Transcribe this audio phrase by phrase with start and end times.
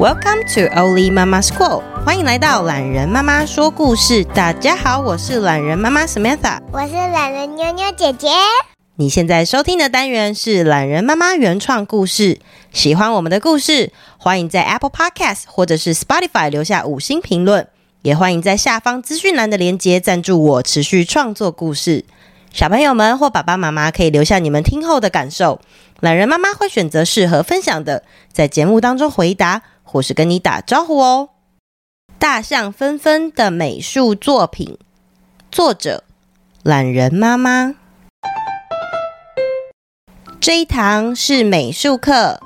[0.00, 4.24] Welcome to Oli Mama School，欢迎来到懒人妈妈说故事。
[4.24, 8.28] 大家好，我是懒人妈妈 Samantha，我是懒人妞妞姐姐。
[8.96, 12.40] 你现在收听的单元是懒人妈妈原创故事。
[12.72, 17.68] 喜欢我们的故事，欢迎在 Apple Podcast 或者是 Spotify 留下五星评论，
[18.00, 22.06] 也欢迎在下方资讯栏的链接赞助我，持续创作故事。
[22.50, 25.60] 小朋友们或爸爸妈妈可以留下你们听后的感受，
[26.00, 29.60] 懒人妈妈会选择适合分享的，在节目当中回答
[29.90, 31.30] 或是跟你打招呼哦。
[32.16, 34.78] 大象纷纷的美术作品，
[35.50, 36.04] 作者
[36.62, 37.74] 懒人妈妈。
[40.40, 42.40] 这一堂是美术课，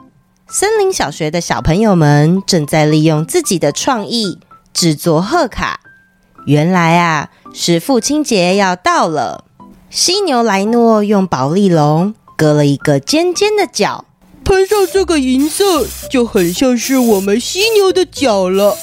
[0.49, 4.39] 森林小学的小朋友们正在利用自己的创意
[4.73, 5.81] 制作贺卡。
[6.47, 9.45] 原来啊，是父亲节要到了。
[9.91, 14.07] 犀牛莱诺用宝丽龙割了一个尖尖的角，
[14.45, 18.77] 喷上这个银色就很像是我们犀牛的角了。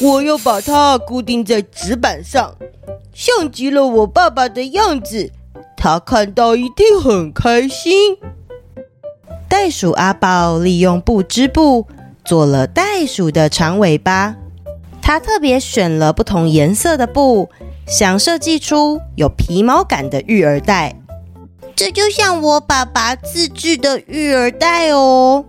[0.00, 2.54] 我要把它固定在纸板上，
[3.12, 5.32] 像极了我爸爸的样子。
[5.76, 8.16] 他看到一定很开心。
[9.48, 11.86] 袋鼠阿宝利用布织布
[12.24, 14.36] 做了袋鼠的长尾巴，
[15.02, 17.48] 他特别选了不同颜色的布。
[17.86, 21.00] 想设计出有皮毛感的育儿袋，
[21.76, 25.44] 这就像我爸爸自制的育儿袋哦。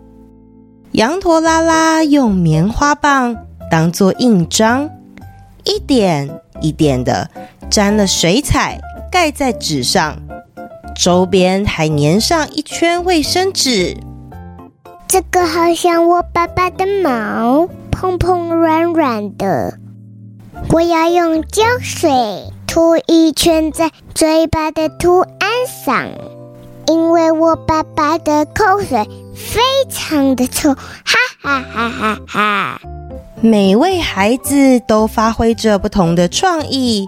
[0.91, 3.33] 羊驼拉拉用棉花棒
[3.71, 4.89] 当做印章，
[5.63, 7.29] 一点一点的
[7.69, 8.77] 沾了水彩，
[9.09, 10.17] 盖在纸上，
[10.93, 13.95] 周边还粘上一圈卫生纸。
[15.07, 19.79] 这个好像我爸爸的毛，蓬蓬软软的。
[20.69, 22.09] 我要用胶水
[22.67, 25.49] 涂一圈在嘴巴的图案
[25.85, 26.09] 上，
[26.87, 30.83] 因为我爸爸的口水非常的臭，哈
[31.41, 32.81] 哈哈哈哈！
[33.39, 37.07] 每位孩子都发挥着不同的创意，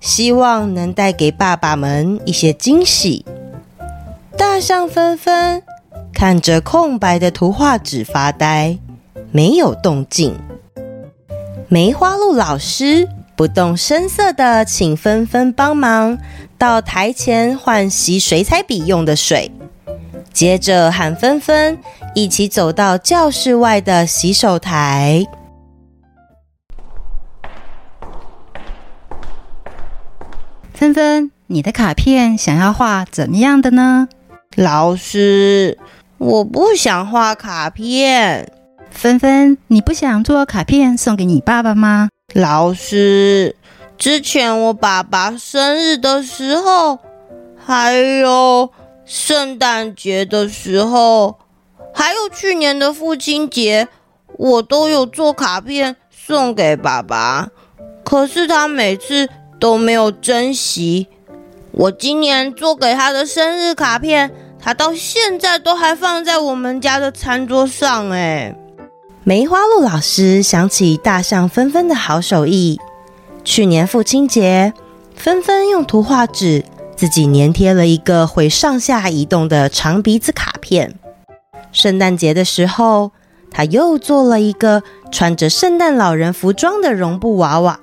[0.00, 3.24] 希望能带给爸爸们一些惊喜。
[4.36, 5.62] 大象纷纷
[6.12, 8.78] 看着空白的图画纸发呆，
[9.30, 10.36] 没有动静。
[11.68, 16.16] 梅花鹿老师不动声色的请纷纷帮忙
[16.56, 19.50] 到台前换洗水彩笔用的水，
[20.32, 21.76] 接着喊纷纷
[22.14, 25.26] 一起走到教室外的洗手台。
[30.72, 34.06] 纷纷，你的卡片想要画怎么样的呢？
[34.54, 35.76] 老师，
[36.18, 38.52] 我不想画卡片。
[38.96, 42.08] 芬芬，你不想做卡片送给你爸爸吗？
[42.32, 43.54] 老师，
[43.98, 46.98] 之前我爸爸生日的时候，
[47.62, 48.70] 还有
[49.04, 51.38] 圣诞节的时候，
[51.92, 53.86] 还有去年的父亲节，
[54.38, 57.50] 我都有做卡片送给爸爸，
[58.02, 59.28] 可是他每次
[59.60, 61.06] 都没有珍惜。
[61.72, 68.56] 我今年做给他的生日卡片，他到现在都还放在我们家的餐桌上，哎。
[69.28, 72.78] 梅花鹿老师想起大象纷纷的好手艺。
[73.42, 74.72] 去年父亲节，
[75.16, 76.64] 纷纷用图画纸
[76.94, 80.94] 自己粘贴了一个会上下移动的长鼻子卡片。
[81.72, 83.10] 圣诞节的时候，
[83.50, 87.80] 他又做了一个穿着圣诞老人服装的绒布娃娃。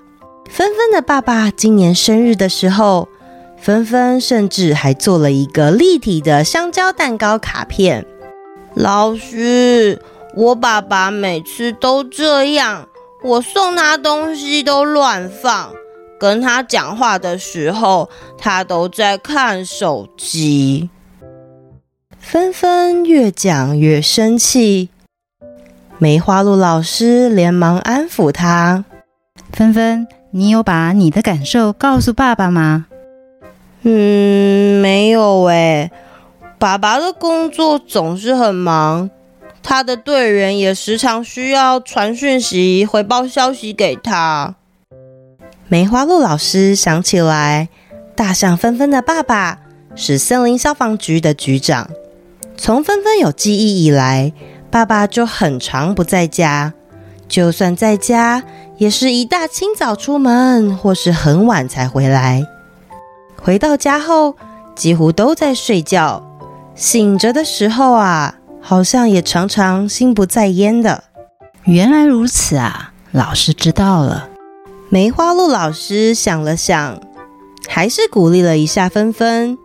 [0.49, 3.09] 纷纷的爸爸今年生日的时候，
[3.57, 8.05] 纷纷甚至还做了一个立体的香蕉蛋糕卡片。
[8.73, 10.01] 老师。
[10.35, 12.87] 我爸爸每次都这样，
[13.23, 15.71] 我送他东西都乱放，
[16.19, 20.89] 跟他讲话的时候，他都在看手机。
[22.17, 24.89] 纷纷越讲越生气，
[25.99, 28.85] 梅花鹿老师连忙安抚他
[29.53, 32.87] ：“纷纷，你有把你的感受告诉爸爸吗
[33.83, 35.91] ？”“嗯，没有诶，
[36.57, 39.11] 爸爸的工作总是很忙。”
[39.63, 44.55] 他的队员也时常需要传讯息、回报消息给他。
[45.69, 47.69] 梅花鹿老师想起来，
[48.13, 49.59] 大象纷纷的爸爸
[49.95, 51.89] 是森林消防局的局长。
[52.55, 54.33] 从纷纷有记忆以来，
[54.69, 56.73] 爸爸就很常不在家，
[57.27, 58.43] 就算在家，
[58.77, 62.45] 也是一大清早出门，或是很晚才回来。
[63.41, 64.35] 回到家后，
[64.75, 66.21] 几乎都在睡觉。
[66.75, 68.35] 醒着的时候啊。
[68.65, 71.03] 好像也常常心不在焉的。
[71.65, 74.29] 原来如此啊，老师知道了。
[74.89, 76.97] 梅花鹿老师想了想，
[77.67, 79.57] 还是鼓励了一下芬芬。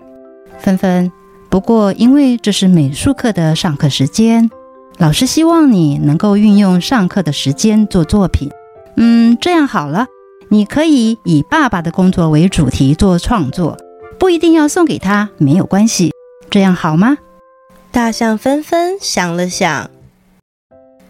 [0.58, 1.12] 芬芬，
[1.48, 4.50] 不过因为这是美术课的上课时间，
[4.96, 8.50] 老师希望你能够运用上课的时间做作品。
[8.96, 10.06] 嗯，这样好了，
[10.48, 13.76] 你可以以爸爸的工作为主题做创作，
[14.18, 16.12] 不一定要送给他，没有关系。
[16.50, 17.18] 这样好吗？
[17.98, 19.90] 大象纷纷想了想，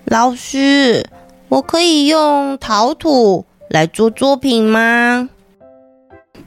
[0.07, 1.07] 老师，
[1.51, 5.29] 我可以用陶土来做作品吗？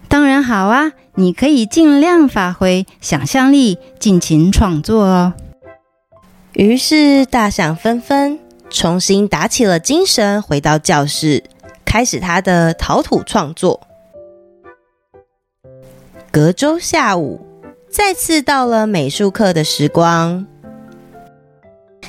[0.09, 5.33] 当然好啊，你可以尽量发挥想象力，尽情创作哦。
[6.53, 8.39] 于是，大象纷纷
[8.71, 11.43] 重新打起了精神，回到教室，
[11.85, 13.79] 开始他的陶土创作。
[16.31, 17.45] 隔周下午，
[17.91, 20.47] 再次到了美术课的时光。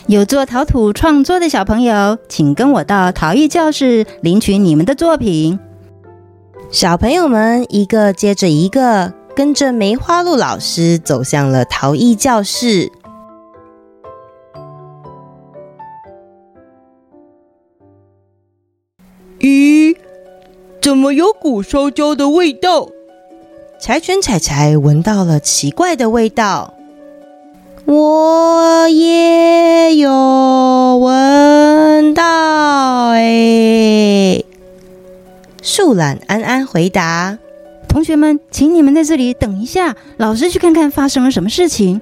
[0.07, 5.59] 有做陶土创作的小朋友，请跟我到陶艺教室领取你们的作品。
[6.71, 12.93] 小朋友们一个接着一个，跟着梅花鹿老师走向了陶艺教室。
[19.41, 19.97] 咦，
[20.81, 22.89] 怎么有股烧焦的味道？
[23.85, 26.73] 柴犬彩彩闻到了奇怪的味道。
[27.85, 30.09] 我也有
[30.99, 34.41] 闻到，哎。
[35.61, 37.37] 树懒安安回答
[37.91, 42.01] ：“同学们，请你们在这里等一下，老师去看看发生了什么事情。”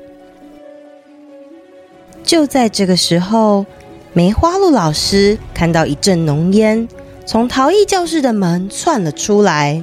[2.22, 3.64] 就在这个时候，
[4.12, 6.86] 梅花鹿老师看到一阵浓烟。
[7.24, 9.82] 从陶艺教室的门窜了出来，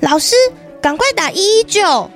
[0.00, 0.36] 老师，
[0.80, 2.10] 赶快打一一九！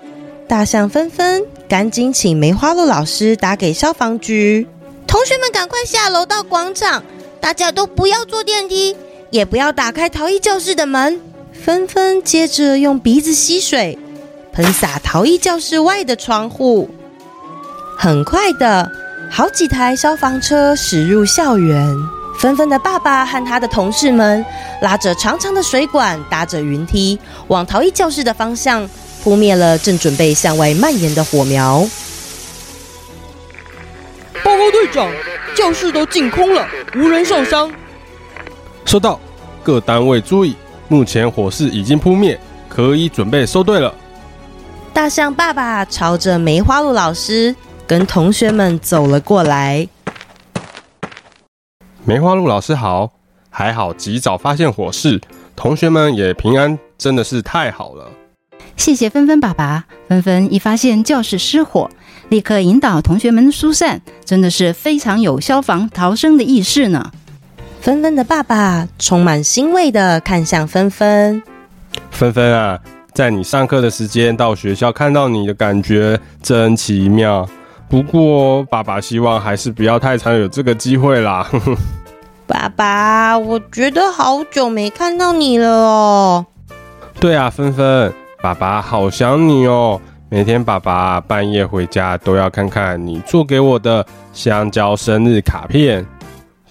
[0.49, 4.67] 大象纷纷赶紧请梅花鹿老师打给消防局。
[5.07, 7.03] 同学们赶快下楼到广场，
[7.41, 8.97] 大家都不要坐电梯，
[9.31, 11.21] 也不要打开陶艺教室的门。
[11.53, 13.99] 纷纷接着用鼻子吸水，
[14.53, 16.91] 喷洒陶艺教室外的窗户。
[17.97, 18.91] 很快的，
[19.31, 21.87] 好几台消防车驶入校园。
[22.45, 24.45] 纷纷的爸爸和他的同事们
[24.83, 28.87] 拉着长长的水管，搭着云梯，往陶艺教室的方向
[29.23, 31.89] 扑灭了正准备向外蔓延的火苗。
[34.43, 35.11] 报告队长，
[35.57, 37.73] 教室都净空了，无人受伤。
[38.85, 39.19] 收到，
[39.63, 40.55] 各单位注意，
[40.89, 42.39] 目前火势已经扑灭，
[42.69, 43.95] 可以准备收队了。
[44.93, 47.57] 大象爸爸朝着梅花鹿老师
[47.87, 49.89] 跟同学们走了过来。
[52.07, 53.13] 梅花鹿老师好，
[53.49, 55.19] 还好及早发现火势，
[55.57, 58.11] 同学们也平安，真的是太好了。
[58.77, 61.89] 谢谢纷纷爸爸，纷纷一发现教室失火，
[62.29, 67.11] 立刻引导同学们疏散，真的是非常有消防逃生的意识呢。
[67.81, 71.43] 纷纷的爸爸充满欣慰地看向纷纷，
[72.11, 72.79] 纷纷啊，
[73.15, 77.49] 在你上课的时间到学校看到你的感觉真奇妙。
[77.95, 81.49] 不过，爸爸希望还是不要太常有这个机会啦。
[82.45, 86.45] 爸爸，我觉得好久没看到你了哦。
[87.21, 88.13] 对啊，芬芬，
[88.43, 90.01] 爸爸好想你哦。
[90.29, 96.05] 每天爸爸半夜回家都要看看你做给我的香蕉生日卡片，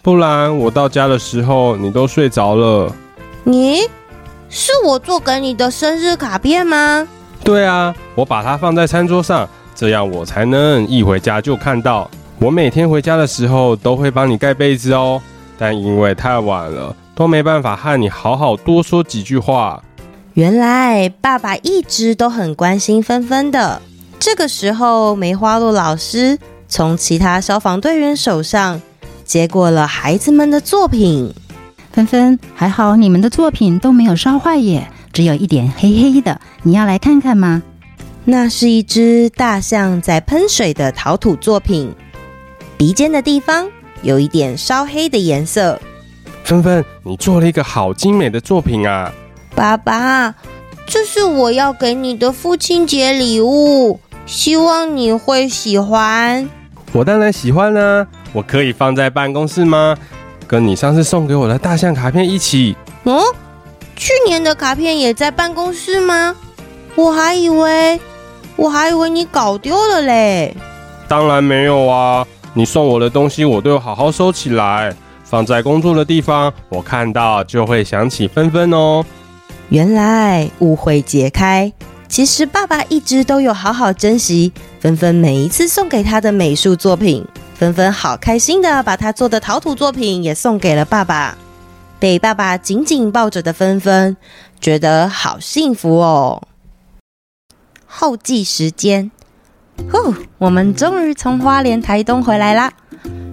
[0.01, 2.93] 不然我到家的时候你都睡着了。
[3.45, 3.83] 你
[4.49, 7.07] 是我做给你的生日卡片吗？
[7.45, 9.47] 对啊，我把它放在餐桌上。
[9.83, 12.09] 这样我才能一回家就看到。
[12.39, 15.21] 我每天回家的时候都会帮你盖被子哦，
[15.57, 19.83] 但因为太晚了，都没办法和你好好多说几句话。
[20.35, 23.81] 原来爸爸一直都很关心芬芬的。
[24.21, 28.81] 这个时候，梅花鹿老师从其他消防队员手上
[29.25, 31.33] 接过了孩子们的作品。
[31.91, 36.39] 芬芬，还好你们的作品都没有烧坏耶，只有一点黑黑的。
[36.61, 37.61] 你要来看看吗？
[38.25, 41.93] 那是一只大象在喷水的陶土作品，
[42.77, 43.69] 鼻尖的地方
[44.01, 45.77] 有一点烧黑的颜色。
[46.45, 49.11] 芬芬，你做了一个好精美的作品啊！
[49.53, 50.33] 爸爸，
[50.85, 56.49] 这是我要给你的父亲节礼物，希望你会喜欢。
[56.93, 58.07] 我当然喜欢啊！
[58.31, 59.97] 我可以放在办公室吗？
[60.47, 62.73] 跟你上次送给我的大象卡片一起。
[63.03, 63.21] 哦，
[63.97, 66.33] 去年的卡片也在办公室吗？
[66.95, 67.99] 我还以为。
[68.55, 70.55] 我还以为你搞丢了嘞！
[71.07, 72.25] 当然没有啊！
[72.53, 76.53] 你送我的东西，我都有好好收起来，放在工作的地方。
[76.69, 79.03] 我看到就会想起芬芬哦。
[79.69, 81.71] 原来误会解开，
[82.07, 87.25] 其实爸爸一直都有好好珍惜芬芬每一次送给他的美术作品。
[87.55, 91.35] 纷纷好开心的把他做的陶土作品也送给了爸爸。
[91.99, 94.15] 被爸爸紧紧抱着的纷纷，
[94.59, 96.41] 觉得好幸福哦。
[97.95, 99.11] 后记时间，
[99.91, 102.73] 呼，我们终于从花莲台东回来啦！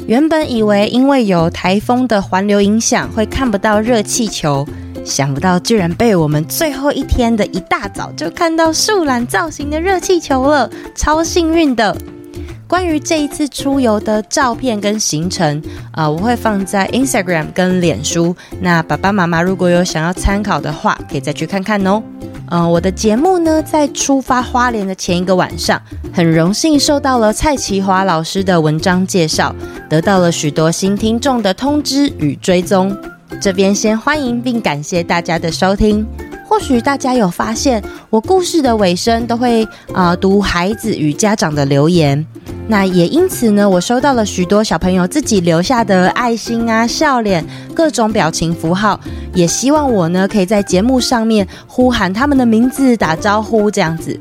[0.06, 4.68] 原本以为因为有台风的环流影响，会看不到热气球，
[5.02, 11.96] 想不到居然被我们最后一天的一大早就看到树懒造型的热气球了，超幸运的。
[12.68, 15.60] 关于这一次出游的照片跟行程，
[15.92, 18.36] 呃，我会放在 Instagram 跟脸书。
[18.60, 22.02] 那爸爸妈妈如果有想要参考的话，可以再去看看哦。
[22.50, 25.80] 呃，我的节目呢，在出发花莲的前一个晚上，
[26.12, 29.54] 很荣幸受到了蔡奇华老师的文章介绍，
[29.88, 32.94] 得到了许多新听众的通知与追踪。
[33.40, 36.04] 这边先欢迎并感谢大家的收听。
[36.44, 37.80] 或许大家有发现，
[38.10, 39.64] 我故事的尾声都会
[39.94, 42.26] 啊、读孩子与家长的留言。
[42.70, 48.98] 那也因此呢，我收到了许多小朋友自己留下的爱心啊、笑脸、各种表情符号，
[49.34, 54.16] 也希望我呢可以在节目上面呼喊他们的名字、打招呼这样子。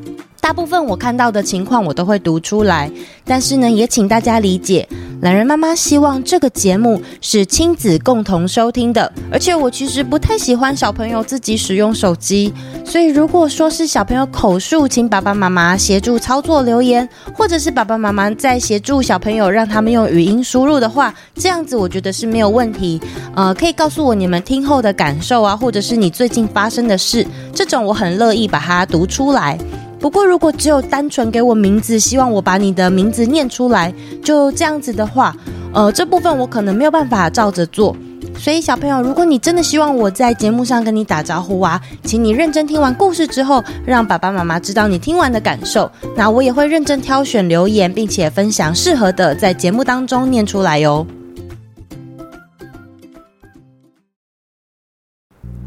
[0.49, 2.89] 大部分我看到的情况我都会读出来，
[3.23, 4.89] 但是呢，也请大家理解，
[5.21, 12.51] 懒人妈妈希望这个节目是亲子共同收听的，而且我其实不太喜欢小朋友自己使用手机，
[12.83, 22.99] 所以如果说是小朋友口述，请爸爸妈妈协助操作留言，或者是爸爸妈妈在协助小朋友让他们用语音输入的话，这样子我觉得是没有问题。
[23.35, 29.55] 呃，可以告诉我你们听后的感受啊，或者是你最近发生的事，这种我很乐意把它读出来。
[29.99, 35.35] 不过，如果只有单纯给我名字，希望我把你的名字念出来，就这样子的话，
[35.73, 37.95] 呃，这部分我可能没有办法照着做。
[38.37, 45.91] 所以，小朋友，如果你真的希望我在节目上跟你打招呼啊，请你认真听完故事之后，让爸爸妈妈知道你听完的感受。
[46.15, 51.05] 那我也会认真挑选留言，并且分享适合的，在节目当中念出来哟。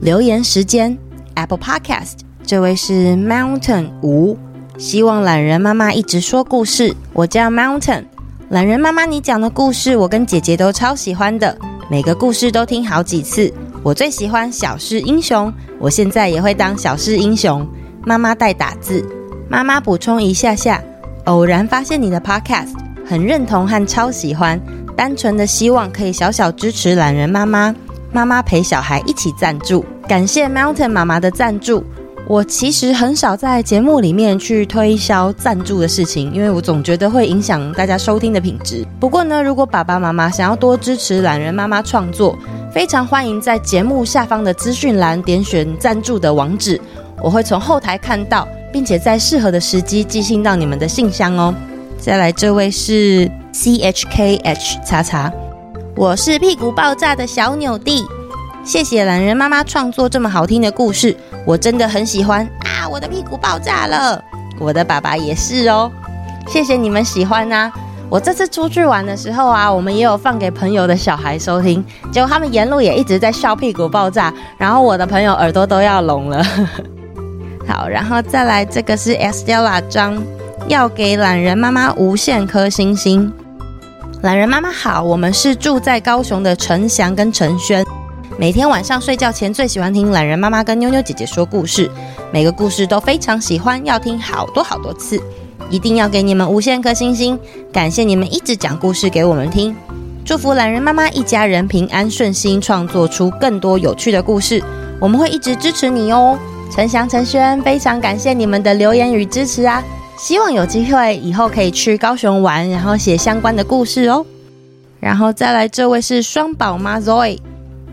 [0.00, 0.96] 留言时间
[1.34, 2.31] ，Apple Podcast。
[2.44, 4.36] 这位是 Mountain 吴，
[4.76, 6.94] 希望懒人妈妈一直说故事。
[7.12, 8.04] 我叫 Mountain，
[8.50, 11.56] 懒人妈妈，你讲的故事我跟姐姐都超喜欢的，
[11.88, 13.52] 每个故事都听好几次。
[13.82, 17.66] 我最喜欢小事英雄，我现在也会当小事英雄。
[18.04, 19.04] 妈妈带打字，
[19.48, 20.82] 妈妈补充一下下，
[21.24, 22.74] 偶然发现你的 Podcast，
[23.06, 24.60] 很认同和超喜欢，
[24.96, 27.74] 单纯的希望可以小小支持懒人妈妈。
[28.12, 31.82] 妈妈陪小孩一起赞助，感谢 Mountain 妈妈的赞助。
[32.28, 38.86] 我其实很少在节目里面去推销赞助的事情，因为我总觉得会影响大家收听的品质。
[39.00, 42.38] 不过呢，如果爸爸妈妈想要多支持懒人妈妈创作，
[42.72, 46.80] 非常欢迎在节目下方的资讯栏点选赞助的网址，
[47.20, 51.52] 我会从后台看到，并且在适合的时机寄信到你们的信箱哦。
[51.98, 55.30] 再来，这位是 C H K H 叉叉，
[55.96, 58.04] 我是屁股爆炸的小纽弟。
[58.64, 62.88] 谢谢懒人妈妈创作这么好听的故事，我真的很喜欢啊！
[62.88, 64.22] 我的屁股爆炸了，
[64.56, 65.90] 我的爸爸也是哦。
[66.46, 67.72] 谢谢你们喜欢呐、啊！
[68.08, 76.44] 我这次出去玩的时候啊，我们也有放给朋友的小孩收听，结果他们沿路也一直在笑屁股爆炸，然后我的朋友耳朵都要聋了。
[77.66, 80.22] 好，然后再来这个是 Estella 张，
[80.68, 83.32] 要给懒人妈妈无限颗星星。
[84.22, 87.84] 懒人妈妈好，我们是住在高雄的陈翔跟陈轩。
[88.38, 91.90] 每天晚上睡觉前最喜欢听懒人妈妈跟妞妞姐姐说故事，
[92.32, 95.20] 每个故事都非常喜欢，要听好多好多次，
[95.70, 97.38] 一定要给你们无限颗星星，
[97.72, 99.76] 感谢你们一直讲故事给我们听，
[100.24, 104.62] 祝福懒人妈妈一家人平安顺心，创作出更多有趣的故事，
[104.98, 106.38] 我们会一直支持你哦。
[106.74, 109.84] 陈翔、陈轩，非常感谢你们的留言与支持啊，
[110.18, 114.24] 希望有机会以后可以去高雄玩，然后写相关的故事哦。
[114.98, 117.38] 然后再来这位是双宝妈 Zoe。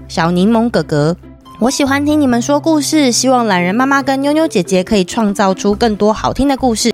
[0.10, 1.16] 小柠檬哥哥，
[1.60, 6.92] 我喜欢听你们说故事，希望懒人妈妈跟妞妞姐姐可以创造出更多好听的故事。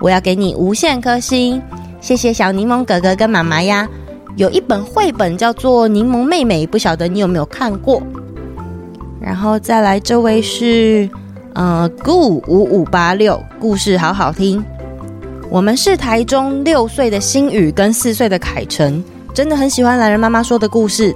[0.00, 1.62] 我要给你无限颗星，
[2.00, 3.88] 谢谢小柠檬哥哥跟妈妈呀。
[4.34, 8.02] 有一本绘本叫做《柠檬妹妹》，不晓得你有没有看过？
[9.20, 11.08] 然后再来这位是
[11.54, 14.62] 呃 g 五五八六，故事好好听。
[15.48, 21.14] 我们是台中六岁的星宇跟四岁的凯成，真的很喜欢懒人妈妈说的故事。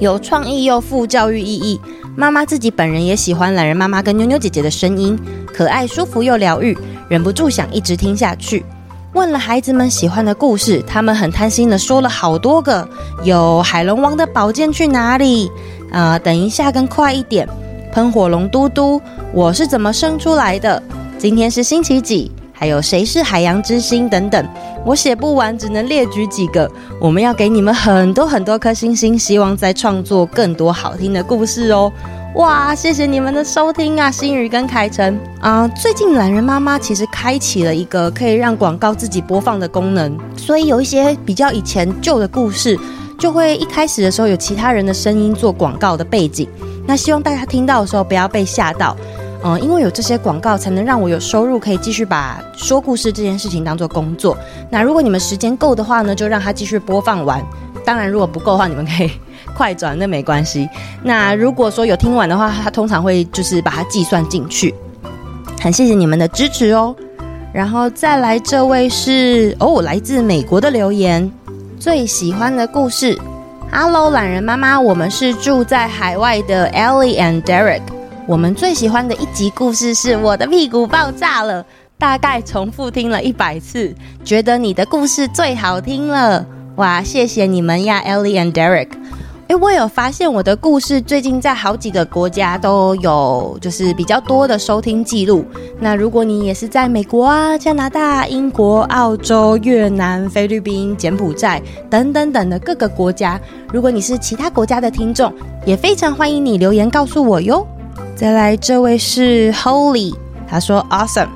[0.00, 1.80] 有创意又富教育意义，
[2.16, 5.16] 妈妈自己本人也喜欢懒人妈妈跟妞妞姐姐的声音，
[5.54, 6.76] 可爱舒服又疗愈，
[7.08, 8.64] 忍不住想一直听下去。
[9.12, 12.88] 问了孩子们喜欢的故事，他们很贪心的说了好多个，
[13.24, 15.50] 有海龙王的宝剑去哪里？
[15.92, 17.46] 啊、等一下跟快一点，
[17.92, 19.02] 喷火龙嘟嘟，
[19.34, 20.82] 我是怎么生出来的？
[21.18, 22.30] 今天是星期几？
[22.60, 24.46] 还有谁是海洋之心等等，
[24.84, 26.70] 我写不完，只能列举几个。
[27.00, 31.90] 我们要给你们很多很多颗星星，希望再创作更多好听的故事哦。
[32.34, 35.66] 哇，谢谢你们的收听啊，心宇跟凯成啊。
[35.68, 42.78] 最近懒人妈妈其实开启了一个可以让广告自己播放的功能，所以有一些比较以前旧的故事，
[43.18, 46.46] 就会一开始的时候有其他人的声音做广告的背景。
[46.86, 48.94] 那希望大家听到的时候不要被吓到，
[49.42, 54.36] 嗯，因为有这些广告才能让我有收入，可以继续把说故事这件事情当做工作。
[54.68, 57.44] 那如果你们时间够的话呢，就让它继续播放完。
[57.84, 59.10] 当然，如果不够的话，你们可以。
[59.56, 60.68] 快转那没关系。
[61.02, 64.74] 那如果说有听完的话，他通常会就是把它计算进去。
[65.60, 66.94] 很谢谢你们的支持哦。
[67.52, 71.30] 然后再来这位是哦，来自美国的留言，
[71.78, 73.18] 最喜欢的故事。
[73.72, 77.82] Hello，榄仁妈妈，我们是住在海外的 Ellie and Derek。
[78.26, 81.64] 我们最喜欢的一集故事是我的屁股爆炸了，
[81.98, 83.92] 大概重复听了一百次，
[84.24, 86.46] 觉得你的故事最好听了。
[86.76, 88.88] 哇，谢谢你们呀，Ellie and Derek。
[89.48, 95.44] 诶，我有发现我的故事最近在好几个国家都有，就是比较多的收听记录。
[95.80, 101.60] 那如果你也是在美国啊、加拿大、英国、澳洲、越南、菲律宾、柬埔寨
[101.90, 103.40] 等等等的各个国家，
[103.72, 105.32] 如果你是其他国家的听众，
[105.66, 107.66] 也非常欢迎你留言告诉我哟。
[108.20, 110.14] 再来，这位是 Holy，
[110.46, 111.30] 他说 Awesome，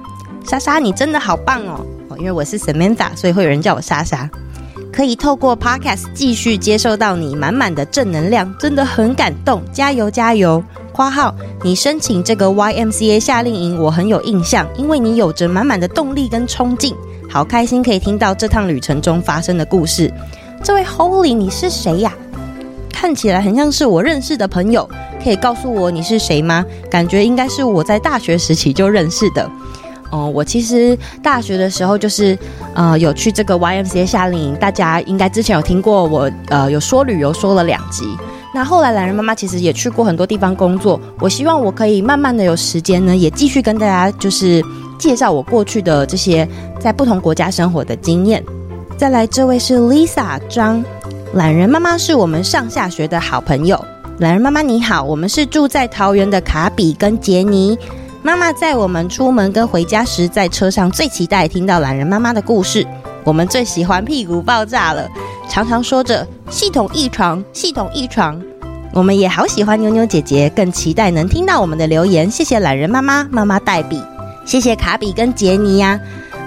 [0.44, 1.80] 莎莎你真的好棒哦。
[2.08, 4.28] 哦，因为我是 Samantha，所以会有人叫我莎莎。
[4.92, 10.62] 可以透过 Podcast 继续接受到你满满的正能量，真的很感动，加油加油！
[10.92, 16.94] 花号，你申请这个 YMCA 夏令营，我很有印象，因为你有着满满的动力跟冲劲，
[17.30, 20.12] 好开心可以听到这趟旅程中发生的故事。
[20.62, 22.12] 这位 Holy，你是谁呀？
[22.92, 24.86] 看起来很像是我认识的朋友，
[25.24, 26.62] 可以告诉我你是谁吗？
[26.90, 29.50] 感觉应该是我在大学时期就认识的。
[30.10, 32.38] 哦，我其实大学的时候就是，
[32.74, 38.04] 呃，有去这个 YMCA 夏令营，大家应该之前有听过我，呃，有说旅游说了两集。
[38.54, 44.62] 那后来懒人妈妈其实也去过很多地方工作，我希望我可以慢慢的有时间呢，也继续跟大家就是
[44.98, 46.46] 介绍我过去的这些
[46.78, 48.44] 在不同国家生活的经验。
[48.96, 50.84] 再来，这位是 Lisa 张，
[51.32, 53.84] 懒人妈妈是我们上下学的好朋友。
[54.18, 57.76] 懒人妈妈你好，我们是住在桃园的卡比跟杰尼。
[58.22, 62.86] 妈妈在我们出门跟回家时，在车上最期待听到懒人妈妈的故事。
[63.24, 65.08] 我们最喜欢屁股爆炸了，
[65.48, 68.40] 常常说着系统异常，系统异常。
[68.92, 72.30] 我们也好喜欢妞妞姐姐，更期待能听到我们的留言。
[72.30, 74.00] 谢谢懒人妈妈，妈妈代笔。
[74.46, 75.98] 谢谢卡比跟杰尼呀。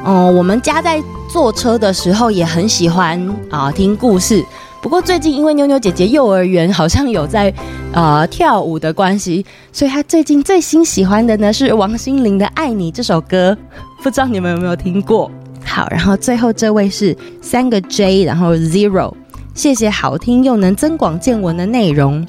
[0.05, 4.45] 哦，我们家在坐车的时候也很喜欢啊听故事。
[4.81, 7.53] 不过最近因为妞妞姐姐幼儿园好像有在
[7.91, 13.57] 呃跳舞的关系，所以她最近最新喜欢的呢是王心凌的《爱你》这首歌，
[14.03, 15.29] 不知道你们有没有听过？
[15.65, 19.13] 好，然后最后这位是三个 J，然后 Zero，
[19.53, 22.25] 谢谢好听又能增广见闻的内容。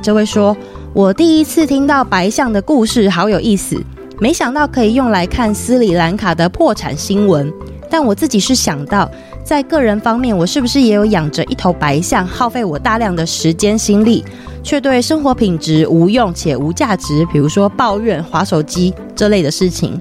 [0.00, 0.56] 这位说，
[0.94, 3.76] 我第一次听到白象的故事，好有意思，
[4.18, 7.52] 没想到可以用来看斯里兰卡的破产新闻，
[7.90, 9.10] 但我自己是想到。
[9.44, 14.24] 在个人方面，我是不是也有养着一头白象，耗费我大量的时间心力，
[14.62, 20.00] 却对生活品质无用且无价值，比如说抱怨、划手机这类的事情。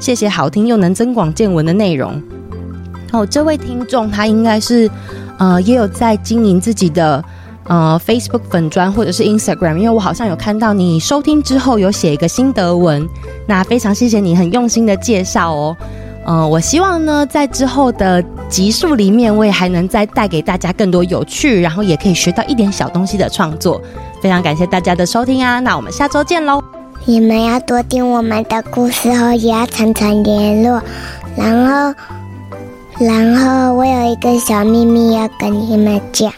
[0.00, 2.20] 谢谢好听又能增广见闻的内容。
[3.12, 4.90] 哦，这位听众他应该是，
[5.38, 7.24] 呃，也有在经营自己的
[7.64, 13.08] 呃 Facebook 粉专或者是 Instagram，因为我好像有看到你收听之后有写一个心得文，
[13.46, 15.76] 那非常谢谢你很用心的介绍哦。
[16.30, 23.80] 嗯、我希望呢，在之后的集数里面，我也还能再带给大家更多有趣，然后也可以学到一点小东西的创作。
[24.20, 26.62] 非常感谢大家的收听啊，那我们下周见喽！
[27.06, 30.82] 你们要多听我们的故事后，也要常常联络。
[31.34, 31.94] 然后，
[32.98, 36.30] 然后我有一个小秘密要跟你们讲。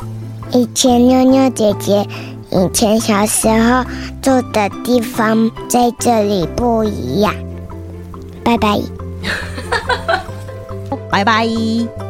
[0.53, 2.07] 以前妞妞姐姐
[2.50, 3.85] 以前小时候
[4.22, 7.35] 住的地方在这里不一样。
[8.44, 8.99] 拜拜。
[11.11, 12.09] 拜拜。